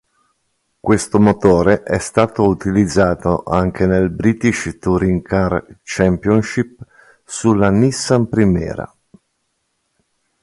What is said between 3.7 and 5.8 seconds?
nel British Touring Car